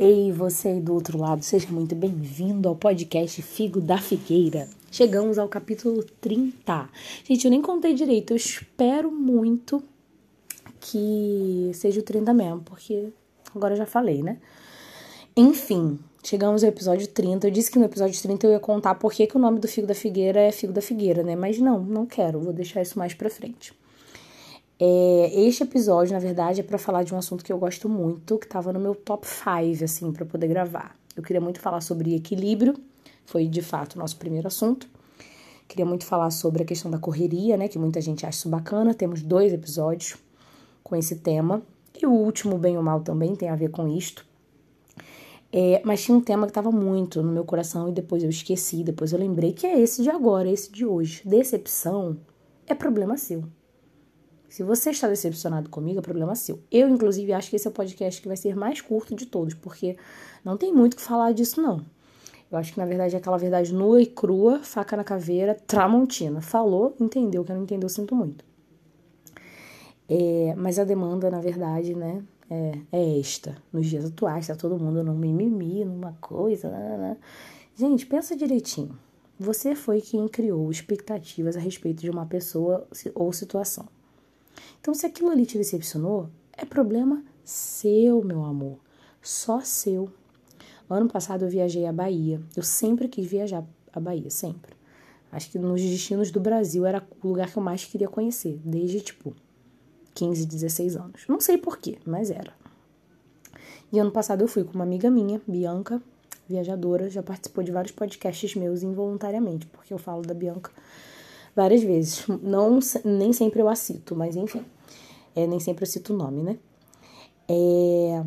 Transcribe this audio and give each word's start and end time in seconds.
Ei, 0.00 0.30
você 0.30 0.68
aí 0.68 0.80
do 0.80 0.94
outro 0.94 1.18
lado, 1.18 1.42
seja 1.42 1.66
muito 1.72 1.92
bem-vindo 1.92 2.68
ao 2.68 2.76
podcast 2.76 3.42
Figo 3.42 3.80
da 3.80 3.98
Figueira. 3.98 4.68
Chegamos 4.92 5.40
ao 5.40 5.48
capítulo 5.48 6.04
30. 6.20 6.88
Gente, 7.24 7.44
eu 7.44 7.50
nem 7.50 7.60
contei 7.60 7.94
direito, 7.94 8.32
eu 8.32 8.36
espero 8.36 9.10
muito 9.10 9.82
que 10.78 11.72
seja 11.74 11.98
o 11.98 12.02
30 12.04 12.32
mesmo, 12.32 12.60
porque 12.60 13.08
agora 13.52 13.74
eu 13.74 13.78
já 13.78 13.86
falei, 13.86 14.22
né? 14.22 14.38
Enfim, 15.36 15.98
chegamos 16.22 16.62
ao 16.62 16.68
episódio 16.68 17.08
30. 17.08 17.48
Eu 17.48 17.50
disse 17.50 17.68
que 17.68 17.78
no 17.80 17.86
episódio 17.86 18.22
30 18.22 18.46
eu 18.46 18.52
ia 18.52 18.60
contar 18.60 18.94
por 18.94 19.12
que, 19.12 19.26
que 19.26 19.36
o 19.36 19.40
nome 19.40 19.58
do 19.58 19.66
Figo 19.66 19.88
da 19.88 19.96
Figueira 19.96 20.38
é 20.38 20.52
Figo 20.52 20.72
da 20.72 20.80
Figueira, 20.80 21.24
né? 21.24 21.34
Mas 21.34 21.58
não, 21.58 21.80
não 21.80 22.06
quero, 22.06 22.38
vou 22.38 22.52
deixar 22.52 22.82
isso 22.82 22.96
mais 22.96 23.14
pra 23.14 23.28
frente. 23.28 23.74
É, 24.80 25.32
este 25.40 25.64
episódio, 25.64 26.12
na 26.12 26.20
verdade, 26.20 26.60
é 26.60 26.62
para 26.62 26.78
falar 26.78 27.02
de 27.02 27.12
um 27.12 27.18
assunto 27.18 27.44
que 27.44 27.52
eu 27.52 27.58
gosto 27.58 27.88
muito, 27.88 28.38
que 28.38 28.46
estava 28.46 28.72
no 28.72 28.78
meu 28.78 28.94
top 28.94 29.26
5, 29.26 29.84
assim, 29.84 30.12
para 30.12 30.24
poder 30.24 30.46
gravar. 30.46 30.96
Eu 31.16 31.22
queria 31.22 31.40
muito 31.40 31.60
falar 31.60 31.80
sobre 31.80 32.14
equilíbrio, 32.14 32.76
foi 33.26 33.48
de 33.48 33.60
fato 33.60 33.96
o 33.96 33.98
nosso 33.98 34.16
primeiro 34.16 34.46
assunto. 34.46 34.88
Queria 35.66 35.84
muito 35.84 36.06
falar 36.06 36.30
sobre 36.30 36.62
a 36.62 36.66
questão 36.66 36.90
da 36.90 36.98
correria, 36.98 37.56
né, 37.56 37.66
que 37.66 37.78
muita 37.78 38.00
gente 38.00 38.24
acha 38.24 38.38
isso 38.38 38.48
bacana. 38.48 38.94
Temos 38.94 39.20
dois 39.20 39.52
episódios 39.52 40.16
com 40.82 40.94
esse 40.94 41.16
tema. 41.16 41.60
E 42.00 42.06
o 42.06 42.12
último, 42.12 42.56
bem 42.56 42.76
ou 42.76 42.82
mal, 42.82 43.00
também 43.00 43.34
tem 43.34 43.48
a 43.48 43.56
ver 43.56 43.70
com 43.70 43.88
isto. 43.88 44.24
É, 45.52 45.82
mas 45.84 46.04
tinha 46.04 46.16
um 46.16 46.20
tema 46.20 46.46
que 46.46 46.50
estava 46.50 46.70
muito 46.70 47.22
no 47.22 47.32
meu 47.32 47.44
coração 47.44 47.88
e 47.88 47.92
depois 47.92 48.22
eu 48.22 48.30
esqueci, 48.30 48.84
depois 48.84 49.12
eu 49.12 49.18
lembrei 49.18 49.52
que 49.52 49.66
é 49.66 49.80
esse 49.80 50.02
de 50.02 50.10
agora, 50.10 50.48
esse 50.48 50.70
de 50.70 50.86
hoje. 50.86 51.22
Decepção 51.24 52.16
é 52.66 52.74
problema 52.74 53.16
seu. 53.16 53.44
Se 54.48 54.62
você 54.62 54.90
está 54.90 55.06
decepcionado 55.06 55.68
comigo, 55.68 55.98
é 55.98 56.02
problema 56.02 56.34
seu. 56.34 56.60
Eu, 56.70 56.88
inclusive, 56.88 57.32
acho 57.32 57.50
que 57.50 57.56
esse 57.56 57.66
é 57.66 57.70
o 57.70 57.72
podcast 57.72 58.20
que 58.20 58.28
vai 58.28 58.36
ser 58.36 58.56
mais 58.56 58.80
curto 58.80 59.14
de 59.14 59.26
todos, 59.26 59.54
porque 59.54 59.96
não 60.44 60.56
tem 60.56 60.72
muito 60.72 60.94
o 60.94 60.96
que 60.96 61.02
falar 61.02 61.32
disso, 61.32 61.60
não. 61.60 61.84
Eu 62.50 62.56
acho 62.56 62.72
que, 62.72 62.78
na 62.78 62.86
verdade, 62.86 63.14
é 63.14 63.18
aquela 63.18 63.36
verdade 63.36 63.74
nua 63.74 64.00
e 64.00 64.06
crua, 64.06 64.60
faca 64.62 64.96
na 64.96 65.04
caveira, 65.04 65.54
tramontina. 65.54 66.40
Falou, 66.40 66.96
entendeu. 66.98 67.44
Quem 67.44 67.54
não 67.54 67.62
entendeu, 67.62 67.88
sinto 67.90 68.14
muito. 68.14 68.42
É, 70.08 70.54
mas 70.56 70.78
a 70.78 70.84
demanda, 70.84 71.30
na 71.30 71.40
verdade, 71.40 71.94
né, 71.94 72.24
é, 72.48 72.78
é 72.90 73.20
esta. 73.20 73.54
Nos 73.70 73.86
dias 73.86 74.06
atuais, 74.06 74.46
tá 74.46 74.56
todo 74.56 74.82
mundo 74.82 75.04
num 75.04 75.14
mimimi, 75.14 75.84
numa 75.84 76.16
coisa. 76.22 76.70
Né, 76.70 76.78
né. 76.78 76.96
né. 76.96 77.16
Gente, 77.76 78.06
pensa 78.06 78.34
direitinho. 78.34 78.98
Você 79.38 79.74
foi 79.74 80.00
quem 80.00 80.26
criou 80.26 80.70
expectativas 80.70 81.54
a 81.54 81.60
respeito 81.60 82.00
de 82.00 82.10
uma 82.10 82.24
pessoa 82.24 82.88
ou 83.14 83.30
situação. 83.30 83.86
Então, 84.80 84.94
se 84.94 85.06
aquilo 85.06 85.30
ali 85.30 85.46
te 85.46 85.58
decepcionou, 85.58 86.30
é 86.56 86.64
problema 86.64 87.22
seu, 87.44 88.22
meu 88.22 88.44
amor. 88.44 88.78
Só 89.22 89.60
seu. 89.60 90.10
Ano 90.88 91.08
passado 91.08 91.44
eu 91.44 91.48
viajei 91.48 91.86
à 91.86 91.92
Bahia. 91.92 92.40
Eu 92.56 92.62
sempre 92.62 93.08
quis 93.08 93.26
viajar 93.26 93.64
à 93.92 94.00
Bahia, 94.00 94.30
sempre. 94.30 94.76
Acho 95.30 95.50
que 95.50 95.58
nos 95.58 95.80
destinos 95.80 96.30
do 96.30 96.40
Brasil 96.40 96.86
era 96.86 97.06
o 97.22 97.28
lugar 97.28 97.50
que 97.50 97.58
eu 97.58 97.62
mais 97.62 97.84
queria 97.84 98.08
conhecer, 98.08 98.58
desde 98.64 99.00
tipo 99.00 99.34
15, 100.14 100.46
16 100.46 100.96
anos. 100.96 101.24
Não 101.28 101.40
sei 101.40 101.58
porquê, 101.58 101.98
mas 102.06 102.30
era. 102.30 102.52
E 103.92 103.98
ano 103.98 104.10
passado 104.10 104.42
eu 104.42 104.48
fui 104.48 104.64
com 104.64 104.74
uma 104.74 104.84
amiga 104.84 105.10
minha, 105.10 105.40
Bianca, 105.46 106.02
viajadora, 106.48 107.10
já 107.10 107.22
participou 107.22 107.62
de 107.62 107.70
vários 107.70 107.92
podcasts 107.92 108.54
meus 108.54 108.82
involuntariamente, 108.82 109.66
porque 109.66 109.92
eu 109.92 109.98
falo 109.98 110.22
da 110.22 110.34
Bianca 110.34 110.72
várias 111.58 111.82
vezes. 111.82 112.24
Não, 112.40 112.78
nem 113.04 113.32
sempre 113.32 113.60
eu 113.60 113.68
a 113.68 113.74
cito, 113.74 114.14
mas 114.14 114.36
enfim. 114.36 114.64
É, 115.34 115.44
nem 115.44 115.58
sempre 115.58 115.82
eu 115.82 115.86
cito 115.88 116.14
o 116.14 116.16
nome, 116.16 116.42
né? 116.42 116.56
É... 117.48 118.22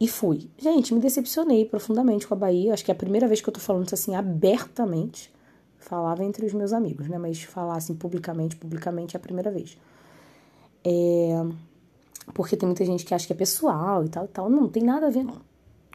E 0.00 0.08
fui. 0.08 0.48
Gente, 0.58 0.94
me 0.94 1.00
decepcionei 1.00 1.66
profundamente 1.66 2.26
com 2.26 2.32
a 2.32 2.36
Bahia. 2.36 2.72
Acho 2.72 2.84
que 2.84 2.90
é 2.90 2.94
a 2.94 2.96
primeira 2.96 3.28
vez 3.28 3.42
que 3.42 3.48
eu 3.48 3.52
tô 3.52 3.60
falando 3.60 3.84
isso 3.84 3.94
assim 3.94 4.14
abertamente. 4.14 5.30
Falava 5.78 6.24
entre 6.24 6.46
os 6.46 6.54
meus 6.54 6.72
amigos, 6.72 7.06
né? 7.06 7.18
Mas 7.18 7.42
falar 7.42 7.76
assim 7.76 7.94
publicamente, 7.94 8.56
publicamente 8.56 9.14
é 9.14 9.18
a 9.18 9.20
primeira 9.20 9.50
vez. 9.50 9.76
É... 10.82 11.44
Porque 12.32 12.56
tem 12.56 12.66
muita 12.66 12.84
gente 12.84 13.04
que 13.04 13.14
acha 13.14 13.26
que 13.26 13.32
é 13.32 13.36
pessoal 13.36 14.04
e 14.04 14.08
tal 14.08 14.24
e 14.24 14.28
tal. 14.28 14.48
Não, 14.48 14.62
não 14.62 14.68
tem 14.68 14.82
nada 14.82 15.06
a 15.08 15.10
ver, 15.10 15.22
não. 15.22 15.40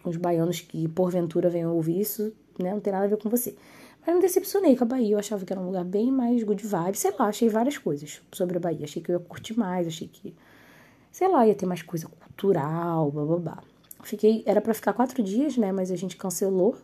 Os 0.05 0.17
baianos 0.17 0.61
que 0.61 0.87
porventura 0.89 1.49
venham 1.49 1.75
ouvir 1.75 1.99
isso, 1.99 2.31
né? 2.59 2.71
Não 2.71 2.79
tem 2.79 2.93
nada 2.93 3.05
a 3.05 3.09
ver 3.09 3.17
com 3.17 3.29
você. 3.29 3.55
Aí 4.07 4.13
me 4.13 4.21
decepcionei 4.21 4.77
com 4.77 4.85
a 4.85 4.87
Bahia. 4.87 5.15
Eu 5.15 5.19
achava 5.19 5.43
que 5.43 5.51
era 5.51 5.61
um 5.61 5.65
lugar 5.65 5.83
bem 5.83 6.09
mais 6.09 6.41
good 6.41 6.65
vibe. 6.65 6.97
Sei 6.97 7.11
lá, 7.11 7.27
achei 7.27 7.49
várias 7.49 7.77
coisas 7.77 8.21
sobre 8.31 8.55
a 8.55 8.59
Bahia. 8.59 8.85
Achei 8.85 9.01
que 9.03 9.11
eu 9.11 9.19
ia 9.19 9.19
curtir 9.19 9.59
mais, 9.59 9.85
achei 9.85 10.07
que, 10.07 10.33
sei 11.11 11.27
lá, 11.27 11.45
ia 11.45 11.53
ter 11.53 11.65
mais 11.65 11.81
coisa 11.81 12.07
cultural, 12.07 13.11
blá. 13.11 13.61
Fiquei, 14.03 14.43
era 14.45 14.61
para 14.61 14.73
ficar 14.73 14.93
quatro 14.93 15.21
dias, 15.21 15.57
né? 15.57 15.73
Mas 15.73 15.91
a 15.91 15.97
gente 15.97 16.15
cancelou 16.15 16.77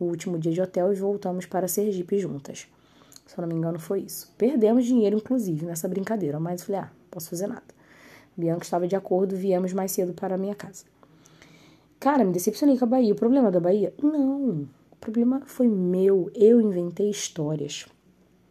o 0.00 0.06
último 0.06 0.38
dia 0.38 0.50
de 0.50 0.60
hotel 0.62 0.90
e 0.90 0.96
voltamos 0.96 1.44
para 1.44 1.68
Sergipe 1.68 2.18
juntas. 2.18 2.66
Se 3.26 3.38
eu 3.38 3.42
não 3.42 3.48
me 3.48 3.54
engano, 3.54 3.78
foi 3.78 4.00
isso. 4.00 4.32
Perdemos 4.38 4.86
dinheiro, 4.86 5.16
inclusive, 5.16 5.66
nessa 5.66 5.86
brincadeira, 5.86 6.40
mas 6.40 6.60
eu 6.60 6.66
falei, 6.68 6.80
ah, 6.82 6.90
posso 7.10 7.28
fazer 7.28 7.48
nada. 7.48 7.64
Bianca 8.34 8.64
estava 8.64 8.88
de 8.88 8.96
acordo, 8.96 9.36
viemos 9.36 9.74
mais 9.74 9.92
cedo 9.92 10.14
para 10.14 10.36
a 10.36 10.38
minha 10.38 10.54
casa. 10.54 10.84
Cara, 12.00 12.24
me 12.24 12.32
decepcionei 12.32 12.78
com 12.78 12.84
a 12.84 12.88
Bahia. 12.88 13.12
O 13.12 13.16
problema 13.16 13.50
da 13.50 13.60
Bahia? 13.60 13.92
Não. 14.02 14.66
Problema 15.06 15.40
foi 15.46 15.68
meu, 15.68 16.28
eu 16.34 16.60
inventei 16.60 17.08
histórias 17.08 17.86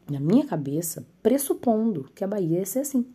na 0.10 0.22
minha 0.22 0.48
cabeça, 0.48 1.06
pressupondo 1.22 2.10
que 2.16 2.24
a 2.24 2.28
Bahia 2.28 2.60
ia 2.60 2.66
ser 2.66 2.80
assim. 2.80 3.06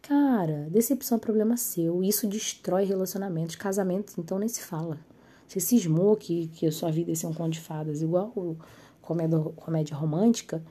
Cara, 0.00 0.68
decepção 0.70 1.18
é 1.18 1.20
problema 1.20 1.56
seu, 1.56 2.04
isso 2.04 2.24
destrói 2.24 2.84
relacionamentos, 2.84 3.56
casamentos, 3.56 4.16
então 4.16 4.38
nem 4.38 4.48
se 4.48 4.62
fala. 4.62 4.96
Você 5.44 5.58
cismou 5.58 6.14
que, 6.14 6.46
que 6.54 6.64
a 6.64 6.70
sua 6.70 6.92
vida 6.92 7.10
ia 7.10 7.16
ser 7.16 7.26
um 7.26 7.34
conto 7.34 7.50
de 7.50 7.60
fadas, 7.60 8.00
igual 8.00 8.32
comédia, 9.00 9.40
comédia 9.56 9.96
romântica, 9.96 10.62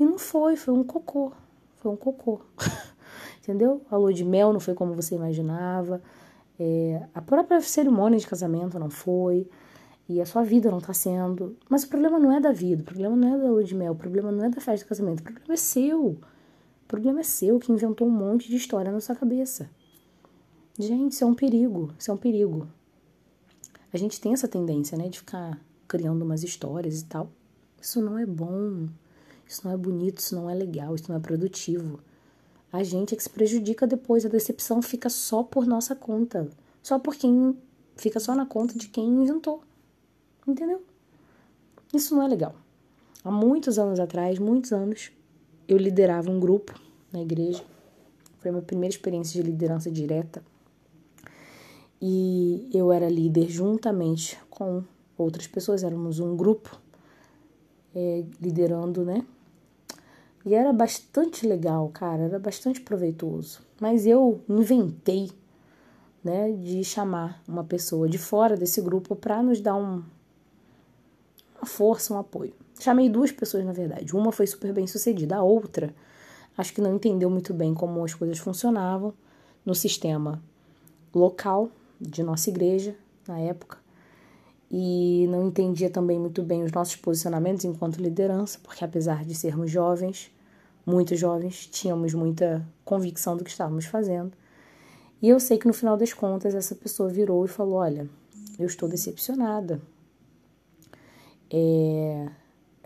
e 0.00 0.04
não 0.04 0.18
foi, 0.18 0.56
foi 0.56 0.74
um 0.74 0.82
cocô. 0.82 1.32
Foi 1.76 1.92
um 1.92 1.96
cocô. 1.96 2.40
Entendeu? 3.40 3.82
A 3.88 3.96
lua 3.96 4.12
de 4.12 4.24
mel 4.24 4.52
não 4.52 4.58
foi 4.58 4.74
como 4.74 4.94
você 4.94 5.14
imaginava. 5.14 6.02
É, 6.58 7.06
a 7.14 7.22
própria 7.22 7.60
cerimônia 7.60 8.18
de 8.18 8.26
casamento 8.26 8.80
não 8.80 8.90
foi 8.90 9.48
e 10.08 10.20
a 10.20 10.26
sua 10.26 10.42
vida 10.42 10.70
não 10.70 10.80
tá 10.80 10.92
sendo. 10.92 11.56
Mas 11.68 11.84
o 11.84 11.88
problema 11.88 12.18
não 12.18 12.32
é 12.32 12.40
da 12.40 12.52
vida, 12.52 12.82
o 12.82 12.84
problema 12.84 13.16
não 13.16 13.34
é 13.34 13.38
da 13.38 13.48
lua 13.48 13.64
de 13.64 13.74
mel, 13.74 13.92
o 13.92 13.96
problema 13.96 14.30
não 14.30 14.44
é 14.44 14.48
da 14.48 14.60
festa 14.60 14.84
de 14.84 14.88
casamento, 14.88 15.20
o 15.20 15.22
problema 15.24 15.54
é 15.54 15.56
seu. 15.56 16.06
O 16.06 16.86
problema 16.86 17.20
é 17.20 17.24
seu 17.24 17.58
que 17.58 17.72
inventou 17.72 18.06
um 18.06 18.10
monte 18.10 18.48
de 18.48 18.56
história 18.56 18.92
na 18.92 19.00
sua 19.00 19.16
cabeça. 19.16 19.68
Gente, 20.78 21.12
isso 21.12 21.24
é 21.24 21.26
um 21.26 21.34
perigo, 21.34 21.92
isso 21.98 22.10
é 22.10 22.14
um 22.14 22.18
perigo. 22.18 22.68
A 23.92 23.96
gente 23.96 24.20
tem 24.20 24.32
essa 24.32 24.46
tendência, 24.46 24.96
né, 24.96 25.08
de 25.08 25.18
ficar 25.18 25.58
criando 25.88 26.22
umas 26.22 26.42
histórias 26.42 27.00
e 27.00 27.04
tal. 27.06 27.30
Isso 27.80 28.00
não 28.02 28.18
é 28.18 28.26
bom, 28.26 28.88
isso 29.46 29.62
não 29.64 29.72
é 29.72 29.76
bonito, 29.76 30.18
isso 30.18 30.34
não 30.34 30.50
é 30.50 30.54
legal, 30.54 30.94
isso 30.94 31.08
não 31.08 31.16
é 31.16 31.20
produtivo. 31.20 31.98
A 32.72 32.82
gente 32.82 33.14
é 33.14 33.16
que 33.16 33.22
se 33.22 33.30
prejudica 33.30 33.86
depois, 33.86 34.26
a 34.26 34.28
decepção 34.28 34.82
fica 34.82 35.08
só 35.08 35.42
por 35.42 35.66
nossa 35.66 35.94
conta. 35.94 36.50
Só 36.82 36.98
por 36.98 37.14
quem. 37.14 37.56
Fica 37.96 38.20
só 38.20 38.34
na 38.34 38.44
conta 38.44 38.78
de 38.78 38.88
quem 38.88 39.08
inventou. 39.08 39.62
Entendeu? 40.46 40.82
Isso 41.92 42.14
não 42.14 42.22
é 42.22 42.28
legal. 42.28 42.54
Há 43.24 43.30
muitos 43.30 43.78
anos 43.78 43.98
atrás, 43.98 44.38
muitos 44.38 44.72
anos, 44.72 45.10
eu 45.66 45.76
liderava 45.76 46.30
um 46.30 46.38
grupo 46.38 46.78
na 47.12 47.20
igreja. 47.20 47.64
Foi 48.38 48.50
a 48.50 48.52
minha 48.52 48.64
primeira 48.64 48.94
experiência 48.94 49.42
de 49.42 49.50
liderança 49.50 49.90
direta. 49.90 50.42
E 52.00 52.68
eu 52.72 52.92
era 52.92 53.08
líder 53.08 53.48
juntamente 53.48 54.38
com 54.50 54.84
outras 55.16 55.46
pessoas, 55.46 55.82
éramos 55.82 56.20
um 56.20 56.36
grupo 56.36 56.78
é, 57.94 58.24
liderando, 58.40 59.04
né? 59.04 59.24
E 60.44 60.54
era 60.54 60.72
bastante 60.72 61.44
legal, 61.44 61.88
cara, 61.88 62.24
era 62.24 62.38
bastante 62.38 62.80
proveitoso. 62.80 63.60
Mas 63.80 64.06
eu 64.06 64.40
inventei, 64.48 65.32
né, 66.22 66.52
de 66.52 66.84
chamar 66.84 67.42
uma 67.48 67.64
pessoa 67.64 68.08
de 68.08 68.18
fora 68.18 68.56
desse 68.56 68.80
grupo 68.80 69.16
para 69.16 69.42
nos 69.42 69.60
dar 69.60 69.74
um, 69.74 70.04
força, 71.66 72.14
um 72.14 72.18
apoio. 72.18 72.52
Chamei 72.78 73.08
duas 73.08 73.32
pessoas, 73.32 73.64
na 73.64 73.72
verdade. 73.72 74.14
Uma 74.14 74.32
foi 74.32 74.46
super 74.46 74.72
bem 74.72 74.86
sucedida, 74.86 75.36
a 75.36 75.42
outra 75.42 75.94
acho 76.56 76.72
que 76.72 76.80
não 76.80 76.94
entendeu 76.96 77.28
muito 77.28 77.52
bem 77.52 77.74
como 77.74 78.02
as 78.02 78.14
coisas 78.14 78.38
funcionavam 78.38 79.12
no 79.64 79.74
sistema 79.74 80.42
local 81.14 81.70
de 82.00 82.22
nossa 82.22 82.48
igreja 82.48 82.94
na 83.28 83.38
época 83.38 83.78
e 84.70 85.26
não 85.28 85.46
entendia 85.46 85.88
também 85.88 86.18
muito 86.18 86.42
bem 86.42 86.62
os 86.62 86.72
nossos 86.72 86.96
posicionamentos 86.96 87.64
enquanto 87.64 87.96
liderança, 87.98 88.58
porque 88.62 88.84
apesar 88.84 89.24
de 89.24 89.34
sermos 89.34 89.70
jovens, 89.70 90.30
muito 90.84 91.14
jovens, 91.14 91.66
tínhamos 91.66 92.14
muita 92.14 92.66
convicção 92.84 93.36
do 93.36 93.44
que 93.44 93.50
estávamos 93.50 93.86
fazendo. 93.86 94.32
E 95.22 95.28
eu 95.28 95.40
sei 95.40 95.58
que 95.58 95.66
no 95.66 95.72
final 95.72 95.96
das 95.96 96.12
contas 96.12 96.54
essa 96.54 96.74
pessoa 96.74 97.08
virou 97.08 97.44
e 97.44 97.48
falou: 97.48 97.76
Olha, 97.76 98.08
eu 98.58 98.66
estou 98.66 98.88
decepcionada 98.88 99.80
é, 101.50 102.28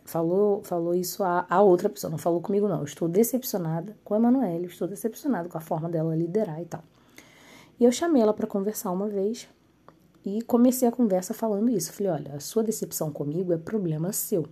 falou, 0.04 0.62
falou 0.62 0.94
isso 0.94 1.22
a, 1.22 1.46
a, 1.48 1.62
outra 1.62 1.88
pessoa, 1.88 2.10
não 2.10 2.18
falou 2.18 2.40
comigo 2.40 2.68
não. 2.68 2.78
Eu 2.78 2.84
estou 2.84 3.08
decepcionada 3.08 3.96
com 4.04 4.14
a 4.14 4.16
Emanuele, 4.16 4.66
estou 4.66 4.88
decepcionada 4.88 5.48
com 5.48 5.58
a 5.58 5.60
forma 5.60 5.88
dela 5.88 6.14
liderar 6.14 6.60
e 6.60 6.66
tal. 6.66 6.82
E 7.78 7.84
eu 7.84 7.92
chamei 7.92 8.20
ela 8.20 8.34
para 8.34 8.46
conversar 8.46 8.90
uma 8.90 9.08
vez 9.08 9.48
e 10.24 10.42
comecei 10.42 10.86
a 10.86 10.92
conversa 10.92 11.32
falando 11.32 11.70
isso. 11.70 11.92
Falei, 11.92 12.12
olha, 12.12 12.34
a 12.34 12.40
sua 12.40 12.62
decepção 12.62 13.10
comigo 13.10 13.52
é 13.52 13.56
problema 13.56 14.12
seu, 14.12 14.46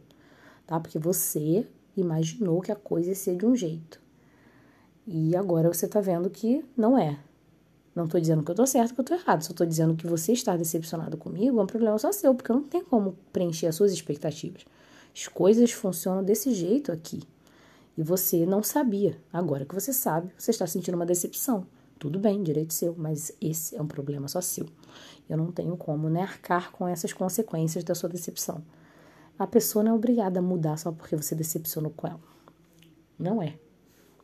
tá? 0.67 0.81
Porque 0.81 0.99
você 0.99 1.67
imaginou 1.97 2.61
que 2.61 2.73
a 2.73 2.77
coisa 2.77 3.11
ia 3.11 3.15
ser 3.15 3.37
de 3.37 3.45
um 3.45 3.55
jeito. 3.55 4.01
E 5.07 5.37
agora 5.37 5.73
você 5.73 5.87
tá 5.89 6.01
vendo 6.01 6.31
que 6.31 6.65
não 6.77 6.97
é. 6.97 7.19
Não 7.99 8.07
tô 8.07 8.21
dizendo 8.21 8.45
que 8.45 8.51
eu 8.53 8.55
tô 8.55 8.65
certo, 8.65 8.95
que 8.95 9.01
eu 9.01 9.05
tô 9.05 9.13
errado. 9.13 9.43
Só 9.43 9.53
tô 9.53 9.67
dizendo 9.67 9.97
que 9.97 10.07
você 10.07 10.33
estar 10.33 10.57
decepcionado 10.57 11.17
comigo 11.17 11.59
é 11.59 11.63
um 11.65 11.67
problema 11.67 11.99
só 11.99 12.13
seu, 12.13 12.33
porque 12.33 12.53
não 12.53 12.63
tem 12.63 12.85
como 12.85 13.17
preencher 13.33 13.67
as 13.67 13.75
suas 13.75 13.93
expectativas. 13.93 14.65
As 15.13 15.27
coisas 15.27 15.73
funcionam 15.73 16.23
desse 16.23 16.55
jeito 16.55 16.93
aqui. 16.93 17.21
E 17.97 18.03
você 18.05 18.47
não 18.47 18.63
sabia. 18.63 19.19
Agora 19.33 19.65
que 19.65 19.75
você 19.75 19.93
sabe, 19.93 20.31
você 20.39 20.53
está 20.53 20.65
sentindo 20.65 20.95
uma 20.95 21.05
decepção. 21.05 21.67
Tudo 21.99 22.21
bem, 22.21 22.41
direito 22.41 22.73
seu, 22.73 22.95
mas 22.97 23.33
esse 23.41 23.75
é 23.75 23.83
um 23.83 23.89
problema 23.89 24.29
só 24.29 24.41
seu. 24.41 24.67
Eu 25.29 25.37
não 25.37 25.51
tenho 25.51 25.77
como 25.77 26.09
né, 26.09 26.23
arcar 26.23 26.71
com 26.71 26.87
essas 26.87 27.13
consequências 27.13 27.83
da 27.83 27.97
sua 27.97 28.09
decepção. 28.09 28.63
A 29.37 29.45
pessoa 29.45 29.83
não 29.83 29.91
é 29.91 29.95
obrigada 29.97 30.39
a 30.39 30.43
mudar 30.43 30.77
só 30.77 30.93
porque 30.93 31.17
você 31.17 31.35
decepcionou 31.35 31.91
com 31.91 32.07
ela. 32.07 32.21
Não 33.19 33.43
é. 33.43 33.59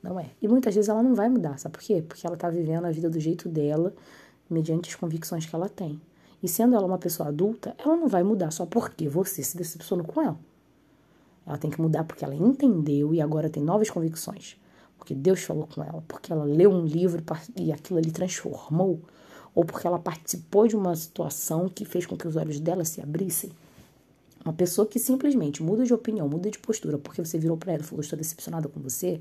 Não 0.04 0.20
é. 0.20 0.26
E 0.42 0.46
muitas 0.46 0.74
vezes 0.74 0.90
ela 0.90 1.02
não 1.02 1.14
vai 1.14 1.30
mudar, 1.30 1.58
sabe 1.58 1.72
por 1.72 1.82
quê? 1.82 2.04
Porque 2.06 2.26
ela 2.26 2.36
tá 2.36 2.50
vivendo 2.50 2.84
a 2.84 2.90
vida 2.90 3.08
do 3.08 3.18
jeito 3.18 3.48
dela, 3.48 3.94
mediante 4.50 4.90
as 4.90 4.94
convicções 4.94 5.46
que 5.46 5.54
ela 5.56 5.66
tem. 5.66 5.98
E 6.42 6.46
sendo 6.46 6.76
ela 6.76 6.84
uma 6.84 6.98
pessoa 6.98 7.30
adulta, 7.30 7.74
ela 7.78 7.96
não 7.96 8.06
vai 8.06 8.22
mudar 8.22 8.50
só 8.50 8.66
porque 8.66 9.08
você 9.08 9.42
se 9.42 9.56
decepcionou 9.56 10.04
com 10.04 10.20
ela. 10.20 10.38
Ela 11.46 11.56
tem 11.56 11.70
que 11.70 11.80
mudar 11.80 12.04
porque 12.04 12.22
ela 12.22 12.34
entendeu 12.34 13.14
e 13.14 13.20
agora 13.22 13.48
tem 13.48 13.62
novas 13.62 13.88
convicções. 13.88 14.58
Porque 14.98 15.14
Deus 15.14 15.42
falou 15.42 15.66
com 15.66 15.82
ela, 15.82 16.04
porque 16.06 16.30
ela 16.30 16.44
leu 16.44 16.70
um 16.70 16.84
livro 16.84 17.22
e 17.56 17.72
aquilo 17.72 17.98
ali 17.98 18.10
transformou, 18.10 19.00
ou 19.54 19.64
porque 19.64 19.86
ela 19.86 19.98
participou 19.98 20.68
de 20.68 20.76
uma 20.76 20.94
situação 20.94 21.66
que 21.66 21.86
fez 21.86 22.04
com 22.04 22.14
que 22.14 22.28
os 22.28 22.36
olhos 22.36 22.60
dela 22.60 22.84
se 22.84 23.00
abrissem. 23.00 23.50
Uma 24.44 24.52
pessoa 24.52 24.86
que 24.86 24.98
simplesmente 24.98 25.62
muda 25.62 25.82
de 25.82 25.94
opinião, 25.94 26.28
muda 26.28 26.50
de 26.50 26.58
postura, 26.58 26.98
porque 26.98 27.24
você 27.24 27.38
virou 27.38 27.56
para 27.56 27.72
ela 27.72 27.82
e 27.82 27.86
falou: 27.86 28.02
Estou 28.02 28.18
decepcionada 28.18 28.68
com 28.68 28.78
você, 28.80 29.18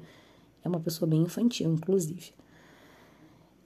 é 0.64 0.68
uma 0.68 0.80
pessoa 0.80 1.10
bem 1.10 1.22
infantil, 1.22 1.74
inclusive. 1.74 2.34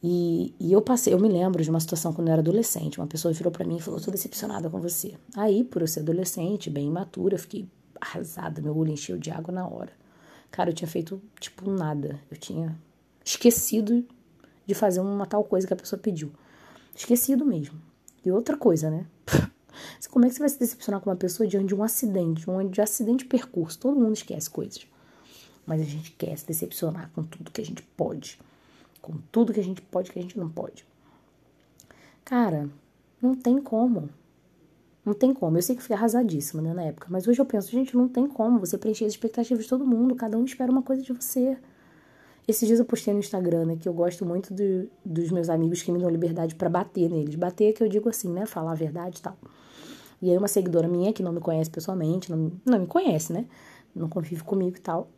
E, 0.01 0.53
e, 0.59 0.71
eu 0.71 0.81
passei, 0.81 1.13
eu 1.13 1.19
me 1.19 1.27
lembro 1.27 1.63
de 1.63 1.69
uma 1.69 1.79
situação 1.79 2.13
quando 2.13 2.27
eu 2.27 2.33
era 2.33 2.41
adolescente. 2.41 2.99
Uma 2.99 3.07
pessoa 3.07 3.33
virou 3.33 3.51
para 3.51 3.65
mim 3.65 3.77
e 3.77 3.81
falou: 3.81 3.99
"Tô 3.99 4.11
decepcionada 4.11 4.69
com 4.69 4.79
você". 4.79 5.15
Aí, 5.35 5.63
por 5.63 5.81
eu 5.81 5.87
ser 5.87 6.01
adolescente, 6.01 6.69
bem 6.69 6.87
imatura, 6.87 7.35
eu 7.35 7.39
fiquei 7.39 7.67
arrasada, 7.99 8.61
meu 8.61 8.77
olho 8.77 8.91
encheu 8.91 9.17
de 9.17 9.31
água 9.31 9.53
na 9.53 9.67
hora. 9.67 9.91
Cara, 10.51 10.69
eu 10.69 10.73
tinha 10.73 10.87
feito 10.87 11.21
tipo 11.39 11.69
nada. 11.69 12.19
Eu 12.29 12.37
tinha 12.37 12.77
esquecido 13.25 14.05
de 14.65 14.73
fazer 14.73 14.99
uma 14.99 15.25
tal 15.25 15.43
coisa 15.43 15.67
que 15.67 15.73
a 15.73 15.77
pessoa 15.77 15.99
pediu. 15.99 16.31
Esquecido 16.95 17.45
mesmo. 17.45 17.79
E 18.23 18.31
outra 18.31 18.57
coisa, 18.57 18.89
né? 18.89 19.05
Como 20.09 20.25
é 20.25 20.29
que 20.29 20.35
você 20.35 20.39
vai 20.39 20.49
se 20.49 20.59
decepcionar 20.59 21.01
com 21.01 21.09
uma 21.09 21.15
pessoa 21.15 21.47
diante 21.47 21.67
de 21.67 21.75
um 21.75 21.83
acidente, 21.83 22.41
de 22.41 22.49
um 22.49 22.67
de 22.69 22.81
acidente 22.81 23.23
de 23.23 23.25
percurso? 23.25 23.79
Todo 23.79 23.99
mundo 23.99 24.13
esquece 24.13 24.49
coisas. 24.49 24.87
Mas 25.67 25.81
a 25.81 25.83
gente 25.83 26.11
quer 26.13 26.35
se 26.37 26.47
decepcionar 26.47 27.11
com 27.13 27.21
tudo 27.21 27.51
que 27.51 27.61
a 27.61 27.65
gente 27.65 27.83
pode. 27.83 28.39
Com 29.01 29.17
tudo 29.31 29.53
que 29.53 29.59
a 29.59 29.63
gente 29.63 29.81
pode 29.81 30.11
que 30.11 30.17
a 30.17 30.21
gente 30.21 30.39
não 30.39 30.49
pode. 30.49 30.85
Cara, 32.23 32.69
não 33.21 33.35
tem 33.35 33.61
como. 33.61 34.09
Não 35.05 35.13
tem 35.13 35.33
como. 35.33 35.57
Eu 35.57 35.61
sei 35.61 35.75
que 35.75 35.83
fui 35.83 35.95
arrasadíssima 35.95 36.61
né, 36.61 36.73
na 36.73 36.83
época, 36.83 37.07
mas 37.09 37.27
hoje 37.27 37.39
eu 37.39 37.45
penso, 37.45 37.71
gente, 37.71 37.95
não 37.95 38.07
tem 38.09 38.27
como 38.27 38.59
você 38.59 38.77
preencher 38.77 39.05
as 39.05 39.13
expectativas 39.13 39.63
de 39.63 39.69
todo 39.69 39.85
mundo. 39.85 40.15
Cada 40.15 40.37
um 40.37 40.43
espera 40.43 40.71
uma 40.71 40.81
coisa 40.81 41.01
de 41.01 41.13
você. 41.13 41.57
Esses 42.47 42.65
dias 42.65 42.79
eu 42.79 42.85
postei 42.85 43.13
no 43.13 43.19
Instagram, 43.19 43.65
né, 43.65 43.77
que 43.77 43.87
eu 43.89 43.93
gosto 43.93 44.25
muito 44.25 44.53
do, 44.53 44.89
dos 45.03 45.31
meus 45.31 45.49
amigos 45.49 45.81
que 45.81 45.91
me 45.91 45.99
dão 45.99 46.09
liberdade 46.09 46.55
para 46.55 46.69
bater 46.69 47.09
neles. 47.09 47.35
Bater 47.35 47.69
é 47.69 47.73
que 47.73 47.83
eu 47.83 47.89
digo 47.89 48.07
assim, 48.07 48.31
né, 48.31 48.45
falar 48.45 48.71
a 48.71 48.75
verdade 48.75 49.19
e 49.19 49.21
tal. 49.21 49.37
E 50.21 50.31
aí 50.31 50.37
uma 50.37 50.47
seguidora 50.47 50.87
minha 50.87 51.11
que 51.11 51.21
não 51.21 51.33
me 51.33 51.41
conhece 51.41 51.69
pessoalmente, 51.69 52.31
não, 52.31 52.51
não 52.65 52.79
me 52.79 52.87
conhece, 52.87 53.33
né, 53.33 53.45
não 53.93 54.07
convive 54.07 54.43
comigo 54.43 54.77
e 54.77 54.81
tal, 54.81 55.09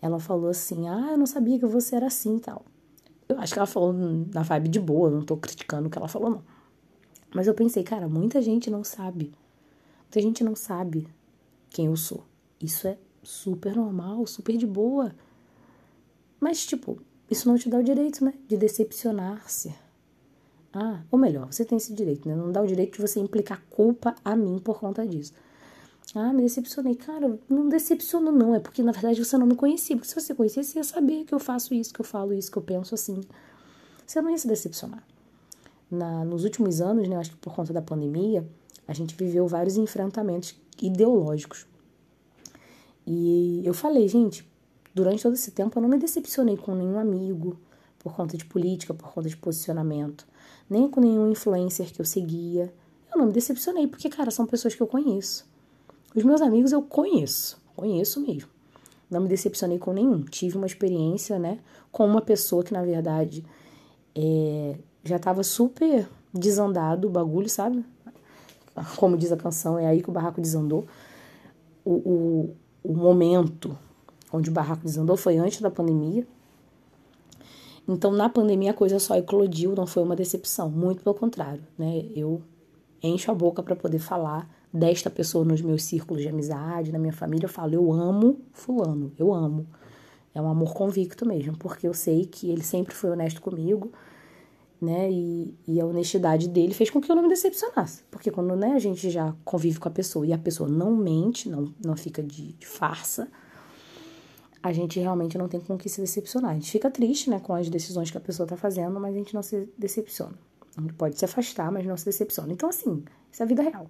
ela 0.00 0.18
falou 0.18 0.50
assim, 0.50 0.88
ah, 0.88 1.12
eu 1.12 1.18
não 1.18 1.26
sabia 1.26 1.58
que 1.58 1.66
você 1.66 1.96
era 1.96 2.06
assim 2.06 2.36
e 2.36 2.40
tal. 2.40 2.64
Eu 3.28 3.38
acho 3.38 3.52
que 3.52 3.58
ela 3.58 3.66
falou 3.66 3.92
na 3.92 4.42
vibe 4.42 4.68
de 4.68 4.80
boa, 4.80 5.10
não 5.10 5.22
tô 5.22 5.36
criticando 5.36 5.88
o 5.88 5.90
que 5.90 5.96
ela 5.96 6.08
falou, 6.08 6.30
não. 6.30 6.42
Mas 7.34 7.46
eu 7.46 7.54
pensei, 7.54 7.82
cara, 7.82 8.08
muita 8.08 8.42
gente 8.42 8.70
não 8.70 8.84
sabe. 8.84 9.32
Muita 10.02 10.20
gente 10.20 10.44
não 10.44 10.54
sabe 10.54 11.08
quem 11.70 11.86
eu 11.86 11.96
sou. 11.96 12.24
Isso 12.60 12.86
é 12.86 12.98
super 13.22 13.74
normal, 13.74 14.26
super 14.26 14.56
de 14.56 14.66
boa. 14.66 15.14
Mas, 16.38 16.66
tipo, 16.66 17.00
isso 17.30 17.48
não 17.48 17.56
te 17.56 17.68
dá 17.68 17.78
o 17.78 17.82
direito, 17.82 18.24
né? 18.24 18.34
De 18.46 18.56
decepcionar-se. 18.56 19.74
Ah, 20.72 21.02
ou 21.10 21.18
melhor, 21.18 21.52
você 21.52 21.64
tem 21.64 21.76
esse 21.76 21.92
direito, 21.92 22.28
né? 22.28 22.34
Não 22.34 22.50
dá 22.50 22.60
o 22.60 22.66
direito 22.66 22.96
de 22.96 23.00
você 23.00 23.20
implicar 23.20 23.62
culpa 23.70 24.14
a 24.24 24.34
mim 24.34 24.58
por 24.58 24.78
conta 24.78 25.06
disso. 25.06 25.32
Ah, 26.14 26.32
me 26.32 26.42
decepcionei. 26.42 26.94
Cara, 26.94 27.38
não 27.48 27.68
decepciono, 27.68 28.30
não. 28.30 28.54
É 28.54 28.60
porque, 28.60 28.82
na 28.82 28.92
verdade, 28.92 29.24
você 29.24 29.38
não 29.38 29.46
me 29.46 29.54
conhecia. 29.54 29.96
Porque 29.96 30.08
se 30.08 30.14
você 30.14 30.34
conhecesse, 30.34 30.72
você 30.72 30.78
ia 30.78 30.84
saber 30.84 31.24
que 31.24 31.34
eu 31.34 31.38
faço 31.38 31.72
isso, 31.74 31.92
que 31.92 32.00
eu 32.00 32.04
falo 32.04 32.32
isso, 32.32 32.50
que 32.50 32.58
eu 32.58 32.62
penso 32.62 32.94
assim. 32.94 33.20
Você 34.06 34.20
não 34.20 34.30
ia 34.30 34.38
se 34.38 34.46
decepcionar 34.46 35.02
na, 35.92 36.24
nos 36.24 36.42
últimos 36.42 36.80
anos, 36.80 37.06
né, 37.06 37.16
acho 37.16 37.32
que 37.32 37.36
por 37.36 37.54
conta 37.54 37.72
da 37.72 37.82
pandemia, 37.82 38.48
a 38.88 38.94
gente 38.94 39.14
viveu 39.14 39.46
vários 39.46 39.76
enfrentamentos 39.76 40.58
ideológicos. 40.80 41.66
E 43.06 43.60
eu 43.62 43.74
falei, 43.74 44.08
gente, 44.08 44.48
durante 44.94 45.22
todo 45.22 45.34
esse 45.34 45.50
tempo 45.50 45.78
eu 45.78 45.82
não 45.82 45.88
me 45.88 45.98
decepcionei 45.98 46.56
com 46.56 46.74
nenhum 46.74 46.98
amigo 46.98 47.58
por 47.98 48.14
conta 48.14 48.36
de 48.36 48.44
política, 48.46 48.94
por 48.94 49.12
conta 49.12 49.28
de 49.28 49.36
posicionamento, 49.36 50.26
nem 50.68 50.88
com 50.88 51.00
nenhum 51.00 51.30
influencer 51.30 51.92
que 51.92 52.00
eu 52.00 52.06
seguia. 52.06 52.72
Eu 53.12 53.18
não 53.18 53.26
me 53.26 53.32
decepcionei, 53.32 53.86
porque, 53.86 54.08
cara, 54.08 54.30
são 54.30 54.46
pessoas 54.46 54.74
que 54.74 54.82
eu 54.82 54.86
conheço. 54.86 55.46
Os 56.14 56.24
meus 56.24 56.40
amigos 56.40 56.72
eu 56.72 56.82
conheço, 56.82 57.60
conheço 57.74 58.20
mesmo. 58.20 58.50
Não 59.10 59.20
me 59.20 59.28
decepcionei 59.28 59.78
com 59.78 59.92
nenhum. 59.92 60.22
Tive 60.22 60.56
uma 60.56 60.66
experiência, 60.66 61.38
né, 61.38 61.58
com 61.90 62.06
uma 62.06 62.20
pessoa 62.20 62.62
que, 62.62 62.72
na 62.72 62.82
verdade, 62.82 63.44
é, 64.14 64.76
já 65.04 65.18
tava 65.18 65.42
super 65.42 66.08
desandado 66.32 67.08
o 67.08 67.10
bagulho, 67.10 67.48
sabe? 67.48 67.84
Como 68.96 69.16
diz 69.16 69.32
a 69.32 69.36
canção, 69.36 69.78
é 69.78 69.86
aí 69.86 70.02
que 70.02 70.08
o 70.08 70.12
barraco 70.12 70.40
desandou. 70.40 70.86
O, 71.84 71.92
o, 71.92 72.56
o 72.82 72.94
momento 72.94 73.76
onde 74.32 74.48
o 74.48 74.52
barraco 74.52 74.84
desandou 74.84 75.16
foi 75.16 75.36
antes 75.36 75.60
da 75.60 75.70
pandemia. 75.70 76.26
Então, 77.86 78.12
na 78.12 78.28
pandemia, 78.28 78.70
a 78.70 78.74
coisa 78.74 78.98
só 78.98 79.16
eclodiu, 79.16 79.74
não 79.74 79.86
foi 79.86 80.02
uma 80.02 80.16
decepção. 80.16 80.70
Muito 80.70 81.02
pelo 81.02 81.14
contrário, 81.14 81.62
né? 81.76 82.06
Eu 82.14 82.40
encho 83.02 83.30
a 83.30 83.34
boca 83.34 83.62
para 83.62 83.74
poder 83.74 83.98
falar 83.98 84.48
desta 84.72 85.10
pessoa 85.10 85.44
nos 85.44 85.60
meus 85.60 85.82
círculos 85.84 86.22
de 86.22 86.28
amizade, 86.28 86.92
na 86.92 86.98
minha 86.98 87.12
família. 87.12 87.46
Eu 87.46 87.50
falo, 87.50 87.74
eu 87.74 87.92
amo 87.92 88.40
Fulano, 88.52 89.12
eu 89.18 89.32
amo. 89.32 89.66
É 90.34 90.40
um 90.40 90.48
amor 90.48 90.72
convicto 90.72 91.26
mesmo, 91.26 91.56
porque 91.58 91.86
eu 91.86 91.92
sei 91.92 92.24
que 92.24 92.50
ele 92.50 92.62
sempre 92.62 92.94
foi 92.94 93.10
honesto 93.10 93.40
comigo 93.42 93.92
né? 94.82 95.08
E, 95.12 95.54
e, 95.68 95.80
a 95.80 95.86
honestidade 95.86 96.48
dele 96.48 96.74
fez 96.74 96.90
com 96.90 97.00
que 97.00 97.08
eu 97.08 97.14
não 97.14 97.22
me 97.22 97.28
decepcionasse. 97.28 98.02
Porque 98.10 98.32
quando 98.32 98.56
né, 98.56 98.72
a 98.72 98.80
gente 98.80 99.08
já 99.10 99.32
convive 99.44 99.78
com 99.78 99.86
a 99.86 99.92
pessoa 99.92 100.26
e 100.26 100.32
a 100.32 100.38
pessoa 100.38 100.68
não 100.68 100.96
mente, 100.96 101.48
não, 101.48 101.72
não 101.82 101.96
fica 101.96 102.20
de, 102.20 102.54
de 102.54 102.66
farsa, 102.66 103.30
a 104.60 104.72
gente 104.72 104.98
realmente 104.98 105.38
não 105.38 105.46
tem 105.46 105.60
com 105.60 105.78
que 105.78 105.88
se 105.88 106.00
decepcionar. 106.00 106.50
A 106.50 106.54
gente 106.54 106.68
fica 106.68 106.90
triste, 106.90 107.30
né, 107.30 107.38
com 107.38 107.54
as 107.54 107.68
decisões 107.68 108.10
que 108.10 108.18
a 108.18 108.20
pessoa 108.20 108.44
tá 108.44 108.56
fazendo, 108.56 108.98
mas 108.98 109.14
a 109.14 109.18
gente 109.18 109.32
não 109.32 109.42
se 109.42 109.68
decepciona. 109.78 110.34
A 110.76 110.80
gente 110.80 110.94
pode 110.94 111.16
se 111.16 111.24
afastar, 111.24 111.70
mas 111.70 111.86
não 111.86 111.96
se 111.96 112.04
decepciona. 112.04 112.52
Então, 112.52 112.68
assim, 112.68 113.04
isso 113.30 113.40
é 113.40 113.44
a 113.44 113.48
vida 113.48 113.62
real. 113.62 113.88